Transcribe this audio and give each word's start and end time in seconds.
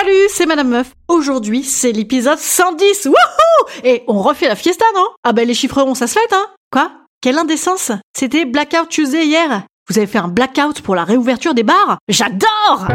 Salut, 0.00 0.28
c'est 0.30 0.46
Madame 0.46 0.68
Meuf. 0.68 0.92
Aujourd'hui, 1.08 1.62
c'est 1.62 1.92
l'épisode 1.92 2.38
110. 2.38 3.06
Wouhou 3.06 3.70
Et 3.84 4.02
on 4.08 4.22
refait 4.22 4.48
la 4.48 4.54
fiesta, 4.56 4.84
non? 4.94 5.06
Ah 5.24 5.34
ben 5.34 5.46
les 5.46 5.52
chiffrerons, 5.52 5.94
ça 5.94 6.06
se 6.06 6.14
fait, 6.14 6.32
hein. 6.32 6.46
Quoi? 6.72 6.90
Quelle 7.20 7.36
indécence! 7.36 7.92
C'était 8.16 8.46
Blackout 8.46 8.88
Tuesday 8.88 9.26
hier. 9.26 9.64
Vous 9.90 9.98
avez 9.98 10.06
fait 10.06 10.18
un 10.18 10.28
blackout 10.28 10.80
pour 10.80 10.94
la 10.94 11.04
réouverture 11.04 11.52
des 11.52 11.64
bars? 11.64 11.98
J'adore! 12.08 12.86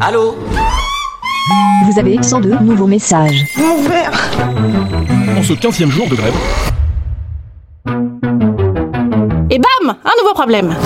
Allô? 0.00 0.34
Vous 1.90 1.98
avez 1.98 2.22
102 2.22 2.50
nouveaux 2.60 2.86
messages. 2.86 3.46
En 3.56 5.42
ce 5.42 5.54
15e 5.54 5.88
jour 5.88 6.06
de 6.08 6.16
grève, 6.16 6.34
Et 9.48 9.58
bam! 9.58 9.96
Un 10.04 10.22
nouveau 10.22 10.34
problème 10.34 10.76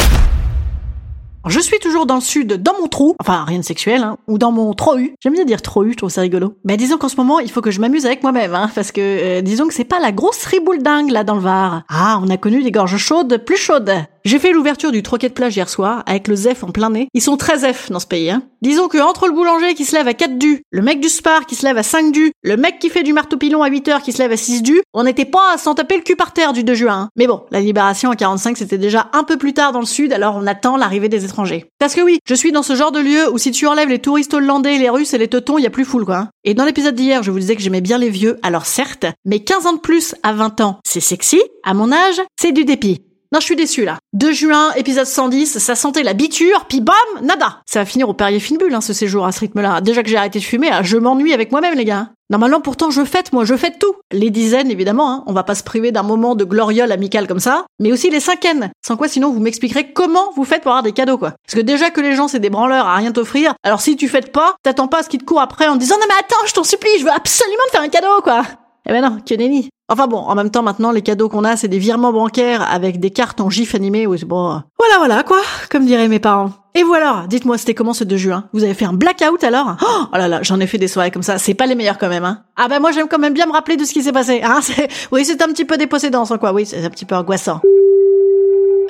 je 1.49 1.61
suis 1.61 1.79
toujours 1.79 2.07
dans 2.07 2.17
le 2.17 2.21
sud, 2.21 2.63
dans 2.63 2.75
mon 2.81 2.89
trou, 2.89 3.17
enfin 3.21 3.45
rien 3.45 3.59
de 3.59 3.65
sexuel, 3.65 4.03
hein, 4.03 4.19
ou 4.27 4.39
dans 4.39 4.53
mon 4.53 4.75
trou. 4.75 4.99
J'aime 5.21 5.33
bien 5.33 5.45
dire 5.45 5.63
trou, 5.63 5.89
je 5.91 5.97
trouve 5.97 6.11
ça 6.11 6.21
rigolo. 6.21 6.55
Mais 6.65 6.77
disons 6.77 6.99
qu'en 6.99 7.09
ce 7.09 7.17
moment, 7.17 7.41
il 7.41 7.51
faut 7.51 7.61
que 7.61 7.71
je 7.71 7.81
m'amuse 7.81 8.07
avec 8.07 8.23
moi-même, 8.23 8.55
hein, 8.55 8.71
parce 8.75 8.93
que 8.93 9.01
euh, 9.01 9.41
disons 9.41 9.67
que 9.67 9.75
c'est 9.75 9.85
pas 9.85 10.01
la 10.01 10.13
grosse 10.13 10.45
riboule 10.45 10.83
dingue 10.83 11.11
là 11.11 11.25
dans 11.25 11.35
le 11.35 11.41
Var. 11.41 11.83
Ah, 11.89 12.21
on 12.23 12.29
a 12.31 12.37
connu 12.37 12.63
des 12.63 12.71
gorges 12.71 12.97
chaudes, 12.97 13.39
plus 13.45 13.57
chaudes. 13.57 13.93
J'ai 14.25 14.39
fait 14.39 14.53
l'ouverture 14.53 14.93
du 14.93 15.03
troquet 15.03 15.29
de 15.29 15.35
plage 15.35 15.57
hier 15.57 15.69
soir, 15.69 16.03
avec 16.07 16.29
le 16.29 16.35
Zef 16.37 16.65
en 16.65 16.71
plein 16.71 16.91
nez. 16.91 17.09
Ils 17.15 17.23
sont 17.23 17.37
très 17.37 17.59
Zef 17.59 17.91
dans 17.91 18.01
ce 18.01 18.07
pays, 18.07 18.31
hein. 18.31 18.43
Disons 18.61 18.89
que 18.89 18.99
entre 18.99 19.27
le 19.29 19.33
boulanger 19.33 19.75
qui 19.75 19.85
se 19.85 19.95
lève 19.95 20.09
à 20.09 20.15
4 20.15 20.37
du, 20.37 20.63
le 20.73 20.83
mec 20.83 21.01
du 21.01 21.09
spar 21.09 21.47
qui 21.47 21.55
se 21.55 21.65
lève 21.65 21.79
à 21.79 21.85
5 21.85 22.11
du, 22.11 22.33
le 22.43 22.57
mec 22.57 22.81
qui 22.81 22.91
fait 22.91 23.05
du 23.05 23.13
marteau 23.13 23.37
pilon 23.37 23.63
à 23.63 23.69
8 23.69 23.89
heures 23.89 24.03
qui 24.03 24.13
se 24.13 24.19
lève 24.19 24.33
à 24.33 24.37
6 24.37 24.63
du, 24.63 24.83
on 24.93 25.05
n'était 25.05 25.25
pas 25.25 25.53
à 25.55 25.59
s'en 25.59 25.75
taper 25.75 25.97
le 25.97 26.03
cul 26.03 26.17
par 26.17 26.33
terre 26.33 26.53
du 26.53 26.65
2 26.65 26.75
juin. 26.75 26.93
hein. 26.93 27.09
Mais 27.17 27.29
bon, 27.29 27.45
la 27.53 27.61
libération 27.61 28.11
à 28.11 28.17
45 28.17 28.57
c'était 28.59 28.77
déjà 28.77 29.09
un 29.13 29.23
peu 29.23 29.37
plus 29.37 29.55
tard 29.55 29.71
dans 29.73 29.79
le 29.81 29.87
sud, 29.87 30.13
alors 30.13 30.35
on 30.37 30.47
attend 30.49 30.77
l'arrivée 30.77 31.09
des 31.09 31.25
étrangers. 31.25 31.67
Parce 31.79 31.95
que 31.95 32.01
oui, 32.01 32.19
je 32.29 32.35
suis 32.35 32.51
dans 32.51 32.65
ce 32.65 32.75
genre 32.75 32.91
de 32.93 33.01
lieu 33.01 33.31
où 33.33 33.39
si 33.39 33.53
tu 33.53 33.69
enlèves 33.69 33.89
les 33.89 34.01
touristes 34.01 34.35
hollandais, 34.35 34.79
les 34.79 34.91
russes 34.91 35.15
et 35.15 35.19
les 35.19 35.29
teutons, 35.29 35.59
il 35.59 35.63
y 35.63 35.67
a 35.69 35.71
plus 35.71 35.85
foule 35.85 36.05
quoi. 36.05 36.17
hein. 36.17 36.29
Et 36.43 36.55
dans 36.55 36.65
l'épisode 36.65 36.97
d'hier, 36.97 37.23
je 37.23 37.31
vous 37.31 37.39
disais 37.39 37.55
que 37.55 37.63
j'aimais 37.63 37.81
bien 37.81 37.99
les 37.99 38.11
vieux, 38.11 38.39
alors 38.43 38.67
certes, 38.67 39.07
mais 39.25 39.39
15 39.41 39.67
ans 39.67 39.73
de 39.75 39.79
plus 39.81 40.17
à 40.25 40.33
20 40.33 40.61
ans, 40.61 40.81
c'est 40.85 41.01
sexy, 41.01 41.41
à 41.65 41.75
mon 41.75 41.93
âge, 41.93 42.21
c'est 42.41 42.53
du 42.53 42.65
dépit. 42.65 43.01
Non, 43.31 43.41
je 43.41 43.45
suis 43.45 43.57
déçu 43.57 43.85
là. 43.85 43.99
2 44.15 44.33
juin, 44.33 44.73
épisode 44.73 45.05
110, 45.05 45.59
ça 45.59 45.75
sentait 45.75 46.03
la 46.03 46.15
biture, 46.15 46.65
puis 46.67 46.81
bam, 46.81 46.95
nada. 47.21 47.61
Ça 47.67 47.81
va 47.81 47.85
finir 47.85 48.09
au 48.09 48.15
Perrier 48.15 48.41
Finbull, 48.41 48.73
hein, 48.73 48.81
ce 48.81 48.95
séjour 48.95 49.27
à 49.27 49.33
ce 49.33 49.41
rythme-là. 49.41 49.83
Déjà 49.83 50.03
que 50.03 50.09
j'ai 50.09 50.17
arrêté 50.17 50.39
de 50.39 50.45
fumer, 50.45 50.71
ah, 50.73 50.83
je 50.83 50.97
m'ennuie 50.97 51.35
avec 51.35 51.53
moi-même, 51.53 51.75
les 51.75 51.85
gars. 51.85 52.09
Normalement, 52.31 52.63
pourtant, 52.63 52.91
je 52.91 53.05
fête, 53.05 53.35
moi, 53.35 53.45
je 53.45 53.55
fête 53.55 53.79
tout. 53.79 53.95
Les 54.13 54.31
dizaines, 54.31 54.71
évidemment, 54.71 55.11
hein. 55.11 55.25
on 55.27 55.35
va 55.35 55.43
pas 55.43 55.55
se 55.55 55.63
priver 55.63 55.93
d'un 55.93 56.03
moment 56.03 56.35
de 56.35 56.45
gloriole 56.45 56.91
amical 56.91 57.27
comme 57.27 57.39
ça, 57.39 57.67
mais 57.81 57.93
aussi 57.93 58.09
les 58.09 58.21
cinquaines. 58.21 58.71
Sans 58.87 58.97
quoi, 58.97 59.09
sinon, 59.09 59.31
vous 59.31 59.41
m'expliquerez 59.41 59.93
comment 59.93 60.33
vous 60.35 60.45
faites 60.45 60.63
pour 60.63 60.73
avoir 60.73 60.83
des 60.83 60.93
cadeaux, 60.93 61.19
quoi. 61.19 61.35
Parce 61.47 61.55
que 61.55 61.61
déjà 61.61 61.91
que 61.91 62.01
les 62.01 62.15
gens, 62.15 62.29
c'est 62.29 62.41
des 62.41 62.51
branleurs 62.51 62.87
à 62.87 62.97
rien 62.97 63.13
t'offrir, 63.13 63.55
alors 63.63 63.83
si 63.83 63.97
tu 63.97 64.09
fêtes 64.09 64.33
pas, 64.33 64.57
t'attends 64.63 64.89
pas 64.89 65.01
à 65.01 65.03
ce 65.03 65.11
qu'ils 65.11 65.21
te 65.21 65.25
courent 65.27 65.43
après 65.43 65.69
en 65.69 65.77
disant 65.77 65.97
non 66.01 66.07
mais 66.09 66.15
attends, 66.19 66.47
je 66.47 66.55
t'en 66.55 66.65
supplie, 66.65 66.99
je 66.99 67.05
veux 67.05 67.13
absolument 67.13 67.65
te 67.67 67.73
faire 67.73 67.83
un 67.83 67.89
cadeau, 67.89 68.23
quoi. 68.23 68.43
Eh 68.89 68.93
ben 68.93 69.03
non, 69.03 69.19
que. 69.25 69.69
Enfin 69.91 70.07
bon, 70.07 70.19
en 70.19 70.35
même 70.35 70.51
temps, 70.51 70.63
maintenant, 70.63 70.91
les 70.93 71.01
cadeaux 71.03 71.29
qu'on 71.31 71.45
a, 71.45 71.57
c'est 71.57 71.69
des 71.69 71.79
virements 71.79 72.13
bancaires 72.13 72.63
avec 72.71 73.01
des 73.01 73.11
cartes 73.11 73.41
en 73.41 73.49
gif 73.49 73.75
animé. 73.75 74.07
C'est 74.19 74.27
bon. 74.27 74.51
euh, 74.51 74.59
Voilà, 74.79 74.99
voilà, 74.99 75.23
quoi, 75.23 75.39
comme 75.71 75.87
diraient 75.87 76.09
mes 76.09 76.19
parents. 76.19 76.51
Et 76.75 76.83
voilà, 76.83 77.25
dites-moi, 77.29 77.57
c'était 77.59 77.75
comment 77.75 77.93
ce 77.95 78.05
2 78.05 78.17
juin 78.17 78.45
Vous 78.53 78.65
avez 78.65 78.75
fait 78.75 78.85
un 78.85 78.93
blackout 78.93 79.43
alors? 79.45 79.77
Oh, 79.83 80.05
oh 80.13 80.17
là 80.17 80.29
là, 80.29 80.41
j'en 80.43 80.61
ai 80.61 80.67
fait 80.67 80.79
des 80.79 80.89
soirées 80.89 81.11
comme 81.11 81.23
ça, 81.23 81.39
c'est 81.39 81.55
pas 81.55 81.67
les 81.67 81.75
meilleures 81.75 81.99
quand 81.99 82.09
même, 82.11 82.25
hein. 82.25 82.43
Ah 82.57 82.69
ben 82.69 82.81
moi, 82.81 82.93
j'aime 82.93 83.09
quand 83.09 83.19
même 83.19 83.33
bien 83.35 83.47
me 83.47 83.53
rappeler 83.53 83.77
de 83.77 83.85
ce 83.85 83.93
qui 83.93 84.03
s'est 84.03 84.13
passé, 84.13 84.43
hein. 84.45 84.61
Oui, 85.13 85.25
c'est 85.25 85.41
un 85.43 85.49
petit 85.49 85.65
peu 85.65 85.77
dépossédant, 85.77 86.25
sans 86.25 86.39
quoi, 86.39 86.53
oui, 86.53 86.67
c'est 86.67 86.85
un 86.85 86.91
petit 86.91 87.05
peu 87.07 87.15
angoissant. 87.17 87.61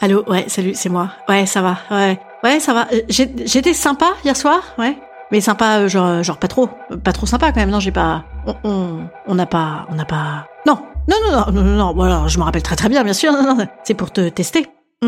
Allô, 0.00 0.22
ouais, 0.28 0.44
salut, 0.48 0.72
c'est 0.74 0.88
moi. 0.90 1.10
Ouais, 1.28 1.46
ça 1.46 1.60
va, 1.62 1.76
ouais. 1.90 2.20
Ouais, 2.44 2.60
ça 2.60 2.72
va. 2.72 2.86
Euh, 2.92 3.00
J'étais 3.08 3.72
sympa 3.74 4.06
hier 4.24 4.36
soir, 4.36 4.60
ouais. 4.78 4.96
Mais 5.30 5.40
sympa, 5.40 5.80
euh, 5.80 5.88
genre, 5.88 6.22
genre 6.22 6.38
pas 6.38 6.48
trop. 6.48 6.68
Euh, 6.90 6.96
Pas 6.96 7.12
trop 7.12 7.26
sympa 7.26 7.52
quand 7.52 7.60
même, 7.60 7.70
non, 7.70 7.80
j'ai 7.80 7.92
pas... 7.92 8.24
On 8.64 9.08
on- 9.26 9.34
n'a 9.34 9.46
pas... 9.46 9.86
On 9.90 9.94
n'a 9.94 10.04
pas... 10.04 10.46
Non, 10.66 10.78
non, 11.08 11.16
non, 11.24 11.32
non, 11.32 11.52
non, 11.52 11.62
non, 11.62 11.76
non, 11.76 11.92
voilà, 11.94 12.24
je 12.28 12.38
me 12.38 12.44
rappelle 12.44 12.62
très 12.62 12.76
très 12.76 12.88
bien, 12.88 13.04
bien 13.04 13.12
sûr, 13.12 13.32
non, 13.32 13.42
non, 13.54 13.66
c'est 13.84 13.94
pour 13.94 14.10
te 14.10 14.28
tester. 14.28 14.66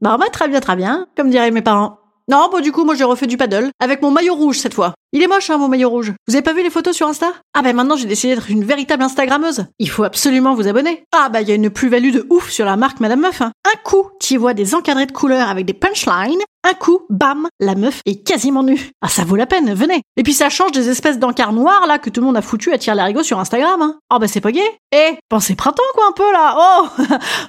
Bah, 0.00 0.16
bah, 0.18 0.26
très 0.32 0.48
bien, 0.48 0.60
très 0.60 0.76
bien, 0.76 1.06
comme 1.16 1.30
diraient 1.30 1.50
mes 1.50 1.62
parents. 1.62 1.98
Non, 2.30 2.48
bon, 2.50 2.60
du 2.60 2.72
coup, 2.72 2.84
moi, 2.84 2.94
j'ai 2.94 3.04
refait 3.04 3.26
du 3.26 3.36
paddle, 3.36 3.70
avec 3.80 4.02
mon 4.02 4.10
maillot 4.10 4.34
rouge 4.34 4.58
cette 4.58 4.74
fois. 4.74 4.94
Il 5.16 5.22
est 5.22 5.28
moche, 5.28 5.48
hein, 5.48 5.58
mon 5.58 5.68
maillot 5.68 5.90
rouge. 5.90 6.12
Vous 6.26 6.34
avez 6.34 6.42
pas 6.42 6.52
vu 6.52 6.64
les 6.64 6.70
photos 6.70 6.96
sur 6.96 7.06
Insta? 7.06 7.28
Ah 7.56 7.62
ben 7.62 7.72
maintenant, 7.76 7.94
j'ai 7.96 8.06
décidé 8.08 8.34
d'être 8.34 8.50
une 8.50 8.64
véritable 8.64 9.04
Instagrammeuse. 9.04 9.66
Il 9.78 9.88
faut 9.88 10.02
absolument 10.02 10.56
vous 10.56 10.66
abonner. 10.66 11.04
Ah 11.12 11.28
bah, 11.28 11.40
il 11.40 11.48
y 11.48 11.52
a 11.52 11.54
une 11.54 11.70
plus-value 11.70 12.10
de 12.10 12.26
ouf 12.30 12.50
sur 12.50 12.64
la 12.66 12.76
marque 12.76 12.98
Madame 12.98 13.20
Meuf. 13.20 13.40
hein. 13.40 13.52
Un 13.64 13.78
coup, 13.84 14.10
tu 14.18 14.36
vois 14.38 14.54
des 14.54 14.74
encadrés 14.74 15.06
de 15.06 15.12
couleurs 15.12 15.48
avec 15.48 15.66
des 15.66 15.72
punchlines. 15.72 16.40
Un 16.68 16.72
coup, 16.74 17.02
bam, 17.10 17.46
la 17.60 17.76
meuf 17.76 18.00
est 18.06 18.26
quasiment 18.26 18.64
nue. 18.64 18.90
Ah, 19.02 19.08
ça 19.08 19.22
vaut 19.22 19.36
la 19.36 19.46
peine, 19.46 19.72
venez. 19.74 20.00
Et 20.16 20.24
puis 20.24 20.32
ça 20.32 20.48
change 20.48 20.72
des 20.72 20.88
espèces 20.88 21.18
d'encarts 21.20 21.52
noirs, 21.52 21.86
là, 21.86 21.98
que 21.98 22.10
tout 22.10 22.20
le 22.20 22.26
monde 22.26 22.36
a 22.38 22.42
foutu 22.42 22.72
à 22.72 22.78
tirer 22.78 22.96
l'arigot 22.96 23.22
sur 23.22 23.38
Instagram, 23.38 23.82
hein. 23.82 23.98
Ah 24.10 24.18
bah, 24.18 24.26
c'est 24.26 24.40
pas 24.40 24.50
gay. 24.50 24.66
Eh, 24.90 25.14
pensez 25.28 25.54
printemps, 25.54 25.82
quoi, 25.94 26.06
un 26.08 26.12
peu, 26.12 26.32
là. 26.32 26.56
Oh 26.58 26.86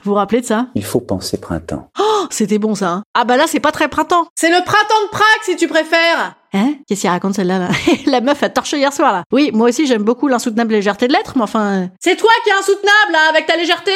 Vous 0.03 0.11
vous 0.11 0.13
rappelez 0.13 0.41
de 0.41 0.45
ça? 0.45 0.67
Il 0.75 0.83
faut 0.85 0.99
penser 0.99 1.37
printemps. 1.39 1.87
Oh, 1.99 2.25
c'était 2.29 2.59
bon 2.59 2.75
ça. 2.75 2.89
hein. 2.91 3.03
Ah 3.15 3.23
bah 3.23 3.37
là, 3.37 3.45
c'est 3.47 3.59
pas 3.59 3.71
très 3.71 3.87
printemps. 3.87 4.27
C'est 4.35 4.49
le 4.49 4.63
printemps 4.63 5.01
de 5.05 5.09
Prague 5.09 5.25
si 5.43 5.55
tu 5.55 5.67
préfères. 5.67 6.35
Hein? 6.57 6.75
Qu'est-ce 6.87 7.01
qu'il 7.01 7.09
raconte 7.09 7.35
celle-là 7.35 7.59
là? 7.59 7.69
La 8.05 8.21
meuf 8.21 8.41
a 8.41 8.49
torché 8.49 8.77
hier 8.77 8.93
soir 8.93 9.11
là. 9.11 9.23
Oui, 9.31 9.51
moi 9.53 9.67
aussi 9.69 9.85
j'aime 9.85 10.03
beaucoup 10.03 10.27
l'insoutenable 10.29 10.71
légèreté 10.73 11.07
de 11.07 11.13
l'être, 11.13 11.33
mais 11.35 11.43
enfin. 11.43 11.83
euh, 11.83 11.85
C'est 11.99 12.15
toi 12.15 12.31
qui 12.43 12.49
es 12.49 12.53
insoutenable 12.53 13.11
là 13.11 13.29
avec 13.29 13.45
ta 13.45 13.57
légèreté. 13.57 13.91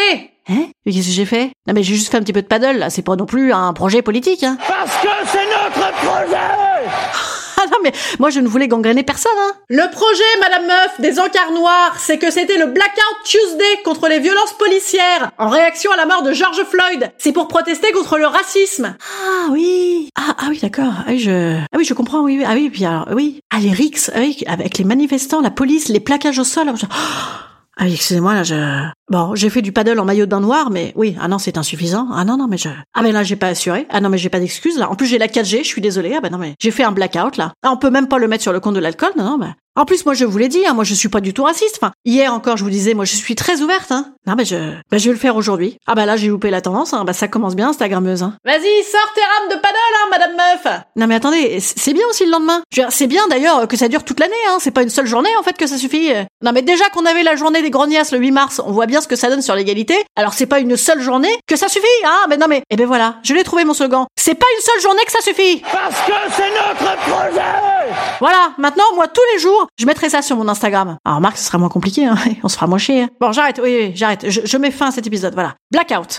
Hein? 0.50 0.68
Mais 0.86 0.92
qu'est-ce 0.92 1.08
que 1.08 1.14
j'ai 1.14 1.26
fait? 1.26 1.52
Non 1.68 1.74
mais 1.74 1.84
j'ai 1.84 1.96
juste 1.96 2.12
fait 2.12 2.18
un 2.18 2.22
petit 2.22 2.34
peu 2.34 2.42
de 2.42 2.48
paddle 2.48 2.78
là. 2.78 2.90
C'est 2.90 3.02
pas 3.04 3.16
non 3.16 3.26
plus 3.26 3.54
un 3.54 3.72
projet 3.74 4.02
politique. 4.02 4.44
Hein. 4.44 4.58
Parce 4.68 4.98
que 5.02 5.08
c'est 5.28 5.46
notre 5.46 5.94
projet 5.94 6.38
non 7.72 7.78
mais 7.84 7.92
moi 8.20 8.30
je 8.30 8.40
ne 8.40 8.48
voulais 8.48 8.68
gangréner 8.68 9.04
personne. 9.04 9.32
Hein. 9.38 9.54
Le 9.70 9.90
projet, 9.92 10.24
Madame 10.42 10.68
Meuf, 10.68 11.00
des 11.00 11.20
encarts 11.20 11.52
noirs, 11.52 11.96
c'est 12.00 12.18
que 12.18 12.32
c'était 12.32 12.58
le 12.58 12.68
Blackout 12.68 13.18
Tuesday 13.24 13.84
contre 13.84 14.08
les 14.08 14.20
violences 14.20 14.54
policières 14.54 15.32
en 15.38 15.50
réaction 15.50 15.92
à 15.92 15.98
la 15.98 16.06
mort 16.06 16.24
de 16.24 16.34
George 16.34 16.64
Floyd. 16.70 17.12
C'est 17.18 17.32
pour 17.32 17.48
protester 17.48 17.92
contre 17.92 18.18
le 18.18 18.28
racisme. 18.28 18.96
Ah 19.00 19.48
oui. 19.52 20.10
Ah, 20.16 20.36
ah 20.38 20.46
oui 20.50 20.60
d'accord. 20.62 20.94
Ah 21.00 21.10
oui 21.10 21.20
je 21.20 21.58
ah 21.60 21.78
oui 21.78 21.86
je 21.86 21.94
comprends 21.94 22.22
oui 22.22 22.38
oui. 22.40 22.46
ah 22.48 22.54
oui 22.54 22.70
puis 22.70 22.86
alors 22.86 23.08
oui 23.12 23.42
ah 23.52 23.60
les 23.60 23.72
ah 24.14 24.20
oui 24.20 24.44
avec 24.48 24.78
les 24.78 24.84
manifestants 24.84 25.42
la 25.42 25.52
police 25.52 25.90
les 25.90 26.00
plaquages 26.00 26.40
au 26.40 26.44
sol. 26.44 26.70
Ah 27.82 27.86
oui, 27.86 27.94
excusez-moi, 27.94 28.34
là, 28.34 28.44
je... 28.44 28.56
Bon, 29.10 29.34
j'ai 29.34 29.50
fait 29.50 29.64
du 29.64 29.72
paddle 29.72 30.00
en 30.00 30.06
maillot 30.06 30.26
de 30.26 30.30
bain 30.30 30.40
noir, 30.40 30.70
mais 30.70 30.94
oui, 30.96 31.16
ah 31.20 31.28
non, 31.28 31.40
c'est 31.40 31.58
insuffisant. 31.58 32.08
Ah 32.14 32.26
non, 32.26 32.38
non, 32.38 32.48
mais 32.48 32.58
je... 32.58 32.70
Ah 32.94 33.02
mais 33.02 33.12
là, 33.12 33.24
j'ai 33.24 33.36
pas 33.36 33.48
assuré. 33.48 33.88
Ah 33.90 34.02
non, 34.02 34.10
mais 34.10 34.20
j'ai 34.20 34.30
pas 34.30 34.40
d'excuses, 34.40 34.78
là. 34.78 34.90
En 34.90 34.96
plus, 34.96 35.08
j'ai 35.08 35.18
la 35.18 35.28
4G, 35.28 35.60
je 35.60 35.68
suis 35.68 35.82
désolée. 35.82 36.14
Ah 36.16 36.22
bah 36.22 36.30
non, 36.30 36.38
mais 36.38 36.54
j'ai 36.60 36.70
fait 36.70 36.84
un 36.84 36.92
blackout, 36.92 37.38
là. 37.38 37.54
Ah, 37.64 37.72
on 37.72 37.78
peut 37.78 37.90
même 37.90 38.08
pas 38.08 38.20
le 38.20 38.28
mettre 38.28 38.44
sur 38.44 38.54
le 38.54 38.60
compte 38.60 38.76
de 38.76 38.80
l'alcool, 38.80 39.12
non, 39.18 39.24
non, 39.24 39.38
bah... 39.38 39.56
En 39.76 39.86
plus, 39.86 40.06
moi, 40.06 40.14
je 40.14 40.26
vous 40.26 40.38
l'ai 40.38 40.50
dit, 40.50 40.66
hein, 40.66 40.74
moi, 40.74 40.84
je 40.84 40.94
suis 40.94 41.08
pas 41.08 41.22
du 41.22 41.34
tout 41.34 41.44
raciste. 41.44 41.80
Enfin, 41.82 41.94
hier 42.04 42.34
encore, 42.34 42.58
je 42.58 42.66
vous 42.66 42.70
disais, 42.70 42.94
moi, 42.94 43.06
je 43.06 43.16
suis 43.16 43.36
très 43.36 43.62
ouverte, 43.62 43.94
hein. 43.94 44.14
Non, 44.28 44.34
mais 44.38 44.44
je... 44.44 44.56
Bah, 44.92 44.98
je 44.98 45.06
vais 45.06 45.14
le 45.14 45.20
faire 45.20 45.38
aujourd'hui. 45.38 45.78
Ah 45.88 45.96
bah 45.96 46.06
là, 46.06 46.18
j'ai 46.18 46.28
loupé 46.28 46.50
la 46.50 46.60
tendance, 46.60 46.94
hein. 46.94 47.06
Bah, 47.06 47.14
ça 47.14 47.30
commence 47.30 47.56
bien, 47.56 47.70
Instagrammeuse, 47.70 48.22
hein. 48.22 48.34
Vas-y, 48.44 48.84
sors 48.84 49.14
tes 49.16 49.22
rames 49.22 49.50
de 49.50 49.62
paddle, 49.62 49.78
hein, 49.96 50.08
madame 50.12 50.36
meuf 50.36 50.82
Non, 50.98 51.08
mais 51.08 51.16
attendez, 51.16 51.60
c'est 51.62 51.94
bien 51.94 52.04
aussi 52.10 52.26
le 52.26 52.32
lendemain. 52.32 52.62
C'est 52.90 53.08
bien, 53.08 53.22
d'ailleurs, 53.30 53.70
que 53.70 53.78
ça 53.78 53.88
dure 53.88 54.04
toute 54.04 54.20
l'année, 54.20 54.34
hein. 54.50 54.58
C'est 54.60 54.72
pas 54.72 54.84
une 54.84 54.90
seule 54.90 55.08
journée, 55.08 55.30
en 55.40 55.44
fait, 55.44 55.56
que 55.56 55.68
ça 55.68 55.78
suffit. 55.78 56.10
Non, 56.44 56.52
mais 56.52 56.62
déjà 56.62 56.90
qu'on 56.90 57.06
avait 57.06 57.24
la 57.24 57.38
journée 57.38 57.62
des 57.62 57.70
grognasses 57.70 58.12
le 58.12 58.18
8 58.18 58.32
mars, 58.32 58.62
on 58.66 58.74
voit 58.74 58.88
bien 58.88 58.99
ce 59.02 59.08
que 59.08 59.16
ça 59.16 59.30
donne 59.30 59.42
sur 59.42 59.56
l'égalité. 59.56 59.96
Alors, 60.16 60.34
c'est 60.34 60.46
pas 60.46 60.60
une 60.60 60.76
seule 60.78 61.02
journée 61.02 61.34
que 61.48 61.56
ça 61.56 61.68
suffit, 61.68 61.86
hein. 62.06 62.26
Mais 62.30 62.38
non, 62.38 62.48
mais... 62.48 62.62
Eh 62.70 62.76
ben 62.76 62.86
voilà, 62.88 63.16
je 63.24 63.34
l'ai 63.34 63.44
trouvé, 63.44 63.66
mon 63.66 63.74
slogan. 63.74 64.06
C'est 64.18 64.36
pas 64.36 64.46
une 64.58 64.64
seule 64.64 64.82
journée 64.82 65.02
que 65.06 65.12
ça 65.12 65.22
suffit 65.22 65.62
Parce 65.72 66.00
que 66.06 66.14
c'est 66.32 66.50
notre 66.50 66.98
projet 67.02 67.42
voilà, 68.20 68.52
maintenant, 68.58 68.84
moi, 68.96 69.08
tous 69.08 69.22
les 69.34 69.40
jours, 69.40 69.68
je 69.80 69.86
mettrai 69.86 70.10
ça 70.10 70.22
sur 70.22 70.36
mon 70.36 70.48
Instagram. 70.48 70.98
Alors, 71.06 71.22
Marc, 71.22 71.38
ce 71.38 71.46
sera 71.46 71.58
moins 71.58 71.70
compliqué, 71.70 72.06
hein. 72.06 72.16
on 72.44 72.48
se 72.50 72.56
fera 72.56 72.68
moins 72.68 72.78
chier. 72.78 73.04
hein. 73.04 73.10
Bon, 73.20 73.32
j'arrête, 73.32 73.60
oui, 73.64 73.78
oui, 73.80 73.92
j'arrête. 73.96 74.30
Je, 74.30 74.42
je 74.44 74.58
mets 74.58 74.72
fin 74.72 74.88
à 74.88 74.92
cet 74.92 75.08
épisode, 75.08 75.34
voilà. 75.34 75.56
Blackout. 75.72 76.18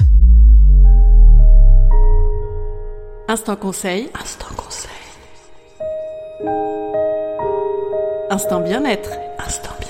Instant 3.29 3.55
conseil. 3.56 4.11
Instant 4.21 4.47
conseil. 4.56 4.91
Instant 8.31 8.61
bien-être. 8.61 9.11
Instant 9.38 9.71
bien-être. 9.81 9.90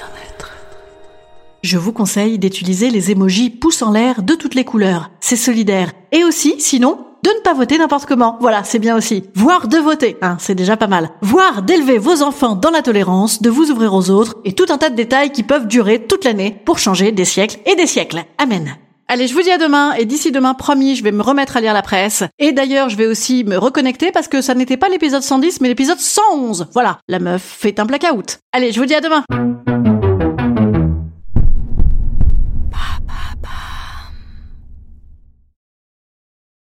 Je 1.71 1.79
vous 1.79 1.93
conseille 1.93 2.41
d'utiliser 2.41 2.91
les 2.91 3.13
émojis 3.13 3.49
pouces 3.49 3.83
en 3.83 3.93
l'air 3.93 4.25
de 4.25 4.35
toutes 4.35 4.57
les 4.57 4.65
couleurs. 4.65 5.13
C'est 5.21 5.37
solidaire. 5.37 5.93
Et 6.11 6.25
aussi, 6.25 6.57
sinon, 6.59 6.99
de 7.23 7.31
ne 7.31 7.43
pas 7.45 7.55
voter 7.55 7.79
n'importe 7.79 8.07
comment. 8.07 8.37
Voilà, 8.41 8.65
c'est 8.65 8.81
bien 8.81 8.97
aussi. 8.97 9.23
Voire 9.37 9.69
de 9.69 9.79
voter, 9.79 10.17
hein, 10.21 10.37
c'est 10.41 10.57
déjà 10.57 10.77
pas 10.77 10.89
mal. 10.89 11.11
Voire 11.23 11.63
d'élever 11.63 11.99
vos 11.99 12.23
enfants 12.23 12.57
dans 12.57 12.73
la 12.73 12.83
tolérance, 12.83 13.41
de 13.41 13.51
vous 13.51 13.71
ouvrir 13.71 13.95
aux 13.95 14.11
autres, 14.11 14.35
et 14.45 14.53
tout 14.53 14.65
un 14.69 14.79
tas 14.79 14.91
de 14.91 14.97
détails 14.97 15.31
qui 15.31 15.45
peuvent 15.45 15.69
durer 15.69 16.09
toute 16.09 16.25
l'année 16.25 16.61
pour 16.65 16.81
changer 16.81 17.13
des 17.13 17.25
siècles 17.25 17.61
et 17.67 17.77
des 17.77 17.87
siècles. 17.87 18.25
Amen. 18.39 18.77
Allez, 19.07 19.29
je 19.29 19.35
vous 19.35 19.43
dis 19.43 19.53
à 19.53 19.59
demain, 19.59 19.93
et 19.93 20.07
d'ici 20.07 20.33
demain, 20.33 20.55
promis, 20.55 20.97
je 20.97 21.05
vais 21.05 21.13
me 21.13 21.23
remettre 21.23 21.57
à 21.57 21.61
lire 21.61 21.73
la 21.73 21.83
presse. 21.83 22.25
Et 22.41 22.51
d'ailleurs, 22.51 22.89
je 22.89 22.97
vais 22.97 23.07
aussi 23.07 23.45
me 23.45 23.59
reconnecter 23.59 24.11
parce 24.11 24.27
que 24.27 24.43
ça 24.43 24.57
n'était 24.57 24.77
pas 24.77 24.89
l'épisode 24.89 25.23
110, 25.23 25.61
mais 25.61 25.69
l'épisode 25.69 26.01
111. 26.01 26.67
Voilà, 26.73 26.99
la 27.07 27.21
meuf 27.21 27.43
fait 27.43 27.79
un 27.79 27.85
blackout. 27.85 28.41
Allez, 28.53 28.73
je 28.73 28.81
vous 28.81 28.87
dis 28.87 28.95
à 28.97 29.01
demain. 29.01 29.23